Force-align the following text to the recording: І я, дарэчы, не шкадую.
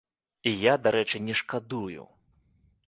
І 0.51 0.53
я, 0.61 0.73
дарэчы, 0.87 1.21
не 1.29 1.37
шкадую. 1.43 2.03